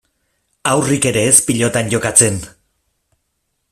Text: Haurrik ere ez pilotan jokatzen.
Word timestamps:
Haurrik 0.69 1.05
ere 1.11 1.23
ez 1.33 1.37
pilotan 1.51 1.95
jokatzen. 1.95 2.43